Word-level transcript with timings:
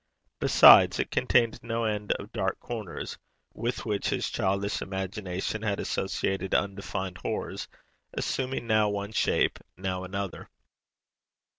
Besides, 0.39 0.97
it 0.97 1.11
contained 1.11 1.61
no 1.61 1.83
end 1.83 2.11
of 2.13 2.31
dark 2.31 2.59
corners, 2.59 3.19
with 3.53 3.85
which 3.85 4.09
his 4.09 4.31
childish 4.31 4.81
imagination 4.81 5.61
had 5.61 5.79
associated 5.79 6.55
undefined 6.55 7.19
horrors, 7.19 7.67
assuming 8.15 8.65
now 8.65 8.89
one 8.89 9.11
shape, 9.11 9.59
now 9.77 10.03
another. 10.03 10.49